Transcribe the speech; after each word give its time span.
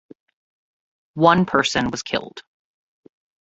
One 1.19 1.45
person 1.45 1.91
was 1.91 2.01
killed. 2.01 2.41